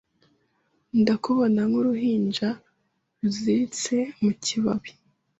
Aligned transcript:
Ndakubona 1.01 1.59
nkuruhinja 1.69 2.49
ruziritse 3.21 3.95
mu 4.23 4.31
kibabi 4.43 4.91